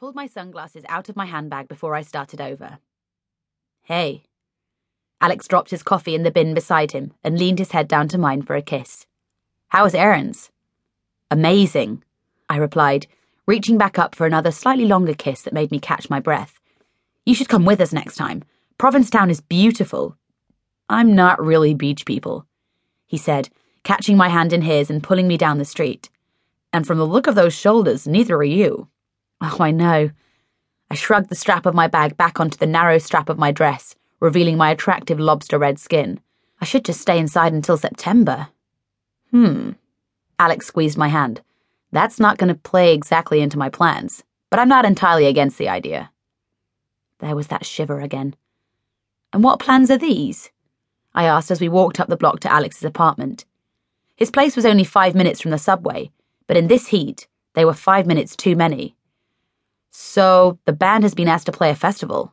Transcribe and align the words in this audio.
pulled 0.00 0.14
my 0.14 0.26
sunglasses 0.26 0.82
out 0.88 1.10
of 1.10 1.14
my 1.14 1.26
handbag 1.26 1.68
before 1.68 1.94
I 1.94 2.00
started 2.00 2.40
over. 2.40 2.78
Hey. 3.82 4.22
Alex 5.20 5.46
dropped 5.46 5.70
his 5.70 5.82
coffee 5.82 6.14
in 6.14 6.22
the 6.22 6.30
bin 6.30 6.54
beside 6.54 6.92
him 6.92 7.12
and 7.22 7.38
leaned 7.38 7.58
his 7.58 7.72
head 7.72 7.86
down 7.86 8.08
to 8.08 8.16
mine 8.16 8.40
for 8.40 8.56
a 8.56 8.62
kiss. 8.62 9.04
How 9.68 9.84
was 9.84 9.94
errands? 9.94 10.50
Amazing, 11.30 12.02
I 12.48 12.56
replied, 12.56 13.08
reaching 13.46 13.76
back 13.76 13.98
up 13.98 14.14
for 14.14 14.26
another 14.26 14.50
slightly 14.50 14.86
longer 14.86 15.12
kiss 15.12 15.42
that 15.42 15.52
made 15.52 15.70
me 15.70 15.78
catch 15.78 16.08
my 16.08 16.18
breath. 16.18 16.58
You 17.26 17.34
should 17.34 17.50
come 17.50 17.66
with 17.66 17.82
us 17.82 17.92
next 17.92 18.16
time. 18.16 18.42
Provincetown 18.78 19.28
is 19.28 19.42
beautiful. 19.42 20.16
I'm 20.88 21.14
not 21.14 21.44
really 21.44 21.74
beach 21.74 22.06
people, 22.06 22.46
he 23.06 23.18
said, 23.18 23.50
catching 23.84 24.16
my 24.16 24.30
hand 24.30 24.54
in 24.54 24.62
his 24.62 24.88
and 24.88 25.02
pulling 25.02 25.28
me 25.28 25.36
down 25.36 25.58
the 25.58 25.66
street. 25.66 26.08
And 26.72 26.86
from 26.86 26.96
the 26.96 27.06
look 27.06 27.26
of 27.26 27.34
those 27.34 27.52
shoulders, 27.52 28.08
neither 28.08 28.36
are 28.36 28.42
you. 28.42 28.88
Oh, 29.40 29.56
I 29.60 29.70
know. 29.70 30.10
I 30.90 30.94
shrugged 30.94 31.28
the 31.28 31.34
strap 31.34 31.66
of 31.66 31.74
my 31.74 31.86
bag 31.86 32.16
back 32.16 32.40
onto 32.40 32.58
the 32.58 32.66
narrow 32.66 32.98
strap 32.98 33.28
of 33.28 33.38
my 33.38 33.52
dress, 33.52 33.94
revealing 34.18 34.56
my 34.56 34.70
attractive 34.70 35.20
lobster 35.20 35.58
red 35.58 35.78
skin. 35.78 36.20
I 36.60 36.64
should 36.64 36.84
just 36.84 37.00
stay 37.00 37.18
inside 37.18 37.52
until 37.52 37.76
September. 37.76 38.48
Hmm. 39.30 39.72
Alex 40.38 40.66
squeezed 40.66 40.98
my 40.98 41.08
hand. 41.08 41.40
That's 41.92 42.20
not 42.20 42.38
going 42.38 42.48
to 42.48 42.54
play 42.54 42.92
exactly 42.92 43.40
into 43.40 43.58
my 43.58 43.68
plans, 43.68 44.24
but 44.50 44.58
I'm 44.58 44.68
not 44.68 44.84
entirely 44.84 45.26
against 45.26 45.58
the 45.58 45.68
idea. 45.68 46.10
There 47.18 47.36
was 47.36 47.48
that 47.48 47.66
shiver 47.66 48.00
again. 48.00 48.34
And 49.32 49.44
what 49.44 49.60
plans 49.60 49.90
are 49.90 49.98
these? 49.98 50.50
I 51.14 51.24
asked 51.24 51.50
as 51.50 51.60
we 51.60 51.68
walked 51.68 52.00
up 52.00 52.08
the 52.08 52.16
block 52.16 52.40
to 52.40 52.52
Alex's 52.52 52.84
apartment. 52.84 53.44
His 54.16 54.30
place 54.30 54.56
was 54.56 54.66
only 54.66 54.84
five 54.84 55.14
minutes 55.14 55.40
from 55.40 55.50
the 55.50 55.58
subway, 55.58 56.10
but 56.46 56.56
in 56.56 56.68
this 56.68 56.88
heat, 56.88 57.26
they 57.54 57.64
were 57.64 57.74
five 57.74 58.06
minutes 58.06 58.36
too 58.36 58.54
many. 58.54 58.94
So, 59.90 60.58
the 60.66 60.72
band 60.72 61.04
has 61.04 61.14
been 61.14 61.28
asked 61.28 61.46
to 61.46 61.52
play 61.52 61.70
a 61.70 61.74
festival, 61.74 62.32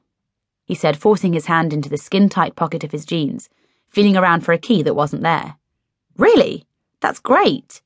he 0.66 0.76
said, 0.76 0.98
forcing 0.98 1.34
his 1.34 1.46
hand 1.46 1.74
into 1.74 1.90
the 1.90 1.98
skin 1.98 2.30
tight 2.30 2.56
pocket 2.56 2.84
of 2.84 2.92
his 2.92 3.06
jeans, 3.06 3.50
feeling 3.90 4.18
around 4.18 4.42
for 4.42 4.52
a 4.52 4.58
key 4.58 4.84
that 4.84 4.96
wasn't 4.96 5.24
there. 5.24 5.56
Really? 6.18 6.66
That's 7.00 7.20
great. 7.20 7.82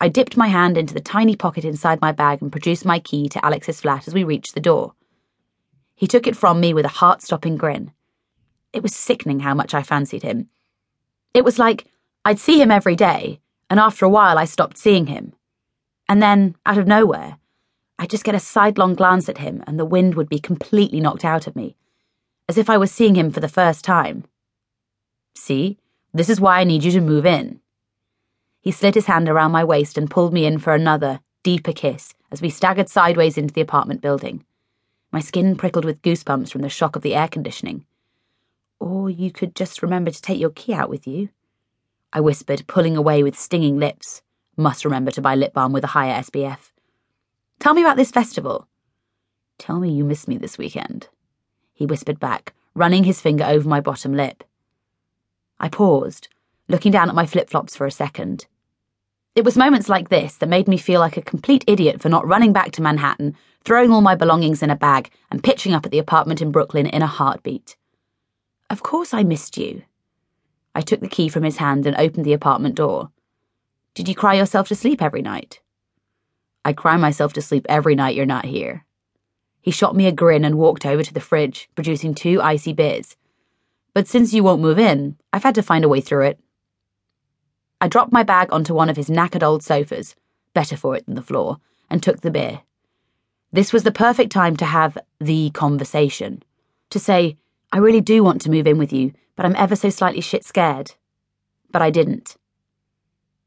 I 0.00 0.08
dipped 0.08 0.36
my 0.36 0.48
hand 0.48 0.78
into 0.78 0.94
the 0.94 1.00
tiny 1.00 1.36
pocket 1.36 1.64
inside 1.64 2.00
my 2.00 2.12
bag 2.12 2.40
and 2.40 2.52
produced 2.52 2.84
my 2.84 2.98
key 2.98 3.28
to 3.28 3.44
Alex's 3.44 3.80
flat 3.80 4.08
as 4.08 4.14
we 4.14 4.24
reached 4.24 4.54
the 4.54 4.60
door. 4.60 4.94
He 5.94 6.06
took 6.06 6.26
it 6.26 6.36
from 6.36 6.60
me 6.60 6.72
with 6.72 6.84
a 6.84 7.00
heart 7.00 7.20
stopping 7.20 7.56
grin. 7.56 7.92
It 8.72 8.82
was 8.82 8.94
sickening 8.94 9.40
how 9.40 9.54
much 9.54 9.74
I 9.74 9.82
fancied 9.82 10.22
him. 10.22 10.48
It 11.34 11.44
was 11.44 11.58
like 11.58 11.86
I'd 12.24 12.38
see 12.38 12.60
him 12.60 12.70
every 12.70 12.94
day, 12.94 13.40
and 13.68 13.80
after 13.80 14.04
a 14.04 14.10
while 14.10 14.38
I 14.38 14.44
stopped 14.44 14.78
seeing 14.78 15.06
him. 15.06 15.32
And 16.08 16.22
then, 16.22 16.56
out 16.64 16.78
of 16.78 16.86
nowhere, 16.86 17.38
I'd 17.98 18.10
just 18.10 18.24
get 18.24 18.34
a 18.34 18.40
sidelong 18.40 18.94
glance 18.94 19.28
at 19.28 19.38
him 19.38 19.62
and 19.66 19.78
the 19.78 19.84
wind 19.84 20.14
would 20.14 20.28
be 20.28 20.38
completely 20.38 21.00
knocked 21.00 21.24
out 21.24 21.46
of 21.46 21.56
me, 21.56 21.76
as 22.48 22.56
if 22.56 22.70
I 22.70 22.78
was 22.78 22.92
seeing 22.92 23.16
him 23.16 23.30
for 23.30 23.40
the 23.40 23.48
first 23.48 23.84
time. 23.84 24.24
See, 25.34 25.78
this 26.14 26.28
is 26.28 26.40
why 26.40 26.60
I 26.60 26.64
need 26.64 26.84
you 26.84 26.92
to 26.92 27.00
move 27.00 27.26
in. 27.26 27.60
He 28.60 28.70
slid 28.70 28.94
his 28.94 29.06
hand 29.06 29.28
around 29.28 29.52
my 29.52 29.64
waist 29.64 29.98
and 29.98 30.10
pulled 30.10 30.32
me 30.32 30.44
in 30.44 30.58
for 30.58 30.74
another, 30.74 31.20
deeper 31.42 31.72
kiss 31.72 32.14
as 32.30 32.42
we 32.42 32.50
staggered 32.50 32.88
sideways 32.88 33.38
into 33.38 33.54
the 33.54 33.60
apartment 33.60 34.00
building. 34.00 34.44
My 35.10 35.20
skin 35.20 35.56
prickled 35.56 35.84
with 35.84 36.02
goosebumps 36.02 36.50
from 36.50 36.60
the 36.60 36.68
shock 36.68 36.94
of 36.94 37.02
the 37.02 37.14
air 37.14 37.28
conditioning. 37.28 37.86
Or 38.78 39.08
you 39.08 39.32
could 39.32 39.56
just 39.56 39.82
remember 39.82 40.10
to 40.10 40.22
take 40.22 40.38
your 40.38 40.50
key 40.50 40.74
out 40.74 40.90
with 40.90 41.06
you. 41.06 41.30
I 42.12 42.20
whispered, 42.20 42.66
pulling 42.66 42.96
away 42.96 43.22
with 43.22 43.38
stinging 43.38 43.78
lips. 43.78 44.22
Must 44.56 44.84
remember 44.84 45.10
to 45.12 45.22
buy 45.22 45.34
lip 45.34 45.52
balm 45.52 45.72
with 45.72 45.84
a 45.84 45.88
higher 45.88 46.20
SPF. 46.20 46.70
Tell 47.58 47.74
me 47.74 47.82
about 47.82 47.96
this 47.96 48.10
festival. 48.10 48.68
Tell 49.58 49.80
me 49.80 49.90
you 49.90 50.04
miss 50.04 50.28
me 50.28 50.38
this 50.38 50.58
weekend, 50.58 51.08
he 51.74 51.86
whispered 51.86 52.20
back, 52.20 52.54
running 52.74 53.04
his 53.04 53.20
finger 53.20 53.44
over 53.44 53.68
my 53.68 53.80
bottom 53.80 54.14
lip. 54.14 54.44
I 55.58 55.68
paused, 55.68 56.28
looking 56.68 56.92
down 56.92 57.08
at 57.08 57.14
my 57.14 57.26
flip 57.26 57.50
flops 57.50 57.74
for 57.74 57.86
a 57.86 57.90
second. 57.90 58.46
It 59.34 59.44
was 59.44 59.56
moments 59.56 59.88
like 59.88 60.08
this 60.08 60.36
that 60.36 60.48
made 60.48 60.68
me 60.68 60.76
feel 60.76 61.00
like 61.00 61.16
a 61.16 61.22
complete 61.22 61.64
idiot 61.66 62.00
for 62.00 62.08
not 62.08 62.26
running 62.26 62.52
back 62.52 62.70
to 62.72 62.82
Manhattan, 62.82 63.36
throwing 63.64 63.90
all 63.90 64.00
my 64.00 64.14
belongings 64.14 64.62
in 64.62 64.70
a 64.70 64.76
bag, 64.76 65.10
and 65.30 65.42
pitching 65.42 65.72
up 65.72 65.84
at 65.84 65.90
the 65.90 65.98
apartment 65.98 66.40
in 66.40 66.52
Brooklyn 66.52 66.86
in 66.86 67.02
a 67.02 67.06
heartbeat. 67.06 67.76
Of 68.70 68.82
course 68.82 69.12
I 69.12 69.24
missed 69.24 69.56
you. 69.56 69.82
I 70.74 70.80
took 70.80 71.00
the 71.00 71.08
key 71.08 71.28
from 71.28 71.42
his 71.42 71.56
hand 71.56 71.86
and 71.86 71.96
opened 71.96 72.24
the 72.24 72.32
apartment 72.32 72.76
door. 72.76 73.10
Did 73.94 74.08
you 74.08 74.14
cry 74.14 74.34
yourself 74.34 74.68
to 74.68 74.76
sleep 74.76 75.02
every 75.02 75.22
night? 75.22 75.60
I 76.68 76.74
cry 76.74 76.98
myself 76.98 77.32
to 77.32 77.40
sleep 77.40 77.64
every 77.66 77.94
night 77.94 78.14
you're 78.14 78.26
not 78.26 78.44
here. 78.44 78.84
He 79.62 79.70
shot 79.70 79.96
me 79.96 80.06
a 80.06 80.12
grin 80.12 80.44
and 80.44 80.58
walked 80.58 80.84
over 80.84 81.02
to 81.02 81.14
the 81.14 81.18
fridge, 81.18 81.70
producing 81.74 82.14
two 82.14 82.42
icy 82.42 82.74
beers. 82.74 83.16
But 83.94 84.06
since 84.06 84.34
you 84.34 84.44
won't 84.44 84.60
move 84.60 84.78
in, 84.78 85.16
I've 85.32 85.44
had 85.44 85.54
to 85.54 85.62
find 85.62 85.82
a 85.82 85.88
way 85.88 86.02
through 86.02 86.26
it. 86.26 86.38
I 87.80 87.88
dropped 87.88 88.12
my 88.12 88.22
bag 88.22 88.52
onto 88.52 88.74
one 88.74 88.90
of 88.90 88.98
his 88.98 89.08
knackered 89.08 89.42
old 89.42 89.62
sofas, 89.62 90.14
better 90.52 90.76
for 90.76 90.94
it 90.94 91.06
than 91.06 91.14
the 91.14 91.22
floor, 91.22 91.56
and 91.88 92.02
took 92.02 92.20
the 92.20 92.30
beer. 92.30 92.60
This 93.50 93.72
was 93.72 93.82
the 93.82 93.90
perfect 93.90 94.30
time 94.30 94.54
to 94.58 94.66
have 94.66 94.98
the 95.18 95.48
conversation. 95.52 96.42
To 96.90 96.98
say, 96.98 97.38
I 97.72 97.78
really 97.78 98.02
do 98.02 98.22
want 98.22 98.42
to 98.42 98.50
move 98.50 98.66
in 98.66 98.76
with 98.76 98.92
you, 98.92 99.14
but 99.36 99.46
I'm 99.46 99.56
ever 99.56 99.74
so 99.74 99.88
slightly 99.88 100.20
shit 100.20 100.44
scared. 100.44 100.92
But 101.70 101.80
I 101.80 101.88
didn't. 101.88 102.36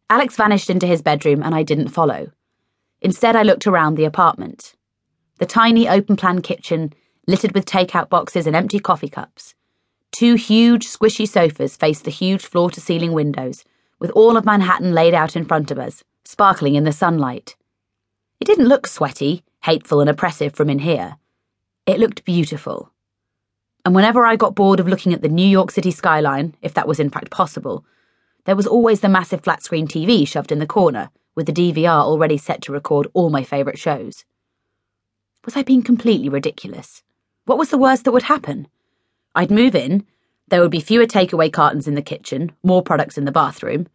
Alex 0.09 0.35
vanished 0.35 0.71
into 0.71 0.87
his 0.87 1.03
bedroom 1.03 1.43
and 1.43 1.53
I 1.53 1.61
didn't 1.61 1.89
follow. 1.89 2.31
Instead, 3.01 3.35
I 3.35 3.43
looked 3.43 3.65
around 3.65 3.95
the 3.95 4.05
apartment. 4.05 4.75
The 5.39 5.47
tiny 5.47 5.89
open 5.89 6.15
plan 6.15 6.41
kitchen, 6.41 6.93
littered 7.27 7.53
with 7.53 7.65
takeout 7.65 8.09
boxes 8.09 8.45
and 8.45 8.55
empty 8.55 8.79
coffee 8.79 9.09
cups. 9.09 9.55
Two 10.11 10.35
huge, 10.35 10.85
squishy 10.85 11.27
sofas 11.27 11.75
faced 11.75 12.03
the 12.03 12.11
huge 12.11 12.45
floor 12.45 12.69
to 12.69 12.81
ceiling 12.81 13.13
windows, 13.13 13.63
with 13.99 14.11
all 14.11 14.37
of 14.37 14.45
Manhattan 14.45 14.93
laid 14.93 15.15
out 15.15 15.35
in 15.35 15.45
front 15.45 15.71
of 15.71 15.79
us, 15.79 16.03
sparkling 16.25 16.75
in 16.75 16.83
the 16.83 16.91
sunlight. 16.91 17.55
It 18.39 18.45
didn't 18.45 18.67
look 18.67 18.85
sweaty, 18.85 19.43
hateful, 19.63 19.99
and 19.99 20.09
oppressive 20.09 20.53
from 20.53 20.69
in 20.69 20.79
here. 20.79 21.17
It 21.87 21.99
looked 21.99 22.23
beautiful. 22.23 22.91
And 23.83 23.95
whenever 23.95 24.25
I 24.25 24.35
got 24.35 24.53
bored 24.53 24.79
of 24.79 24.87
looking 24.87 25.13
at 25.13 25.23
the 25.23 25.29
New 25.29 25.47
York 25.47 25.71
City 25.71 25.89
skyline, 25.89 26.55
if 26.61 26.75
that 26.75 26.87
was 26.87 26.99
in 26.99 27.09
fact 27.09 27.31
possible, 27.31 27.83
there 28.45 28.55
was 28.55 28.67
always 28.67 28.99
the 28.99 29.09
massive 29.09 29.41
flat 29.41 29.63
screen 29.63 29.87
TV 29.87 30.27
shoved 30.27 30.51
in 30.51 30.59
the 30.59 30.67
corner 30.67 31.09
with 31.35 31.45
the 31.45 31.53
DVR 31.53 32.01
already 32.01 32.37
set 32.37 32.61
to 32.63 32.71
record 32.71 33.07
all 33.13 33.29
my 33.29 33.43
favourite 33.43 33.79
shows. 33.79 34.25
Was 35.45 35.55
I 35.55 35.63
being 35.63 35.81
completely 35.81 36.29
ridiculous? 36.29 37.03
What 37.45 37.57
was 37.57 37.69
the 37.69 37.77
worst 37.77 38.05
that 38.05 38.11
would 38.11 38.23
happen? 38.23 38.67
I'd 39.33 39.51
move 39.51 39.75
in, 39.75 40.05
there 40.49 40.61
would 40.61 40.71
be 40.71 40.81
fewer 40.81 41.05
takeaway 41.05 41.51
cartons 41.51 41.87
in 41.87 41.95
the 41.95 42.01
kitchen, 42.01 42.51
more 42.61 42.83
products 42.83 43.17
in 43.17 43.25
the 43.25 43.31
bathroom. 43.31 43.87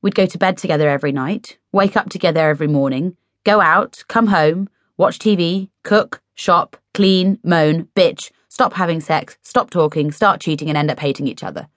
We'd 0.00 0.14
go 0.14 0.26
to 0.26 0.38
bed 0.38 0.56
together 0.56 0.88
every 0.88 1.10
night, 1.10 1.58
wake 1.72 1.96
up 1.96 2.08
together 2.08 2.48
every 2.48 2.68
morning, 2.68 3.16
go 3.44 3.60
out, 3.60 4.04
come 4.06 4.28
home, 4.28 4.68
watch 4.96 5.18
TV, 5.18 5.68
cook, 5.82 6.22
shop, 6.34 6.76
clean, 6.94 7.38
moan, 7.42 7.88
bitch, 7.96 8.30
stop 8.48 8.74
having 8.74 9.00
sex, 9.00 9.36
stop 9.42 9.70
talking, 9.70 10.12
start 10.12 10.40
cheating, 10.40 10.68
and 10.68 10.78
end 10.78 10.90
up 10.90 11.00
hating 11.00 11.26
each 11.26 11.42
other. 11.42 11.68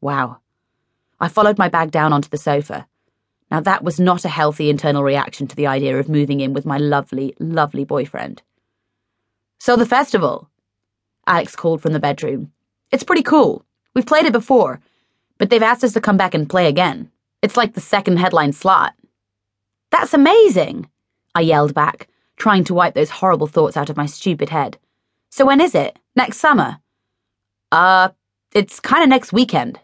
Wow. 0.00 0.38
I 1.18 1.28
followed 1.28 1.58
my 1.58 1.68
bag 1.68 1.90
down 1.90 2.12
onto 2.12 2.28
the 2.28 2.38
sofa. 2.38 2.86
Now, 3.56 3.62
that 3.62 3.82
was 3.82 3.98
not 3.98 4.26
a 4.26 4.28
healthy 4.28 4.68
internal 4.68 5.02
reaction 5.02 5.46
to 5.46 5.56
the 5.56 5.66
idea 5.66 5.98
of 5.98 6.10
moving 6.10 6.40
in 6.40 6.52
with 6.52 6.66
my 6.66 6.76
lovely, 6.76 7.34
lovely 7.38 7.86
boyfriend. 7.86 8.42
So, 9.58 9.76
the 9.76 9.86
festival, 9.86 10.50
Alex 11.26 11.56
called 11.56 11.80
from 11.80 11.94
the 11.94 11.98
bedroom. 11.98 12.52
It's 12.92 13.02
pretty 13.02 13.22
cool. 13.22 13.64
We've 13.94 14.04
played 14.04 14.26
it 14.26 14.34
before, 14.34 14.82
but 15.38 15.48
they've 15.48 15.62
asked 15.62 15.82
us 15.84 15.94
to 15.94 16.02
come 16.02 16.18
back 16.18 16.34
and 16.34 16.50
play 16.50 16.66
again. 16.66 17.10
It's 17.40 17.56
like 17.56 17.72
the 17.72 17.80
second 17.80 18.18
headline 18.18 18.52
slot. 18.52 18.92
That's 19.90 20.12
amazing, 20.12 20.90
I 21.34 21.40
yelled 21.40 21.72
back, 21.72 22.08
trying 22.36 22.64
to 22.64 22.74
wipe 22.74 22.92
those 22.92 23.08
horrible 23.08 23.46
thoughts 23.46 23.74
out 23.74 23.88
of 23.88 23.96
my 23.96 24.04
stupid 24.04 24.50
head. 24.50 24.76
So, 25.30 25.46
when 25.46 25.62
is 25.62 25.74
it? 25.74 25.98
Next 26.14 26.40
summer? 26.40 26.76
Uh, 27.72 28.10
it's 28.52 28.80
kind 28.80 29.02
of 29.02 29.08
next 29.08 29.32
weekend. 29.32 29.80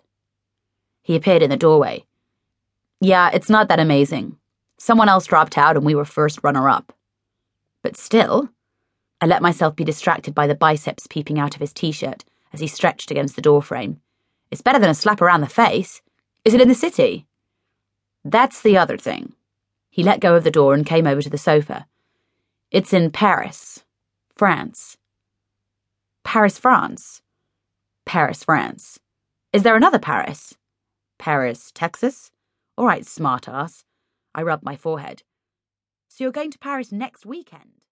He 1.00 1.16
appeared 1.16 1.40
in 1.40 1.48
the 1.48 1.56
doorway. 1.56 2.04
Yeah, 3.04 3.30
it's 3.34 3.50
not 3.50 3.66
that 3.66 3.80
amazing. 3.80 4.36
Someone 4.78 5.08
else 5.08 5.26
dropped 5.26 5.58
out 5.58 5.76
and 5.76 5.84
we 5.84 5.96
were 5.96 6.04
first 6.04 6.38
runner 6.44 6.68
up. 6.68 6.92
But 7.82 7.96
still, 7.96 8.48
I 9.20 9.26
let 9.26 9.42
myself 9.42 9.74
be 9.74 9.82
distracted 9.82 10.36
by 10.36 10.46
the 10.46 10.54
biceps 10.54 11.08
peeping 11.08 11.36
out 11.36 11.56
of 11.56 11.60
his 11.60 11.72
t 11.72 11.90
shirt 11.90 12.24
as 12.52 12.60
he 12.60 12.68
stretched 12.68 13.10
against 13.10 13.34
the 13.34 13.42
doorframe. 13.42 14.00
It's 14.52 14.62
better 14.62 14.78
than 14.78 14.88
a 14.88 14.94
slap 14.94 15.20
around 15.20 15.40
the 15.40 15.48
face. 15.48 16.00
Is 16.44 16.54
it 16.54 16.60
in 16.60 16.68
the 16.68 16.76
city? 16.76 17.26
That's 18.24 18.62
the 18.62 18.78
other 18.78 18.96
thing. 18.96 19.32
He 19.90 20.04
let 20.04 20.20
go 20.20 20.36
of 20.36 20.44
the 20.44 20.52
door 20.52 20.72
and 20.72 20.86
came 20.86 21.08
over 21.08 21.22
to 21.22 21.30
the 21.30 21.36
sofa. 21.36 21.86
It's 22.70 22.92
in 22.92 23.10
Paris, 23.10 23.82
France. 24.36 24.96
Paris, 26.22 26.56
France. 26.56 27.20
Paris, 28.04 28.44
France. 28.44 29.00
Is 29.52 29.64
there 29.64 29.74
another 29.74 29.98
Paris? 29.98 30.54
Paris, 31.18 31.72
Texas? 31.74 32.30
All 32.82 32.88
right, 32.88 33.04
smartass. 33.04 33.84
I 34.34 34.42
rubbed 34.42 34.64
my 34.64 34.74
forehead. 34.74 35.22
So 36.08 36.24
you're 36.24 36.32
going 36.32 36.50
to 36.50 36.58
Paris 36.58 36.90
next 36.90 37.24
weekend? 37.24 37.84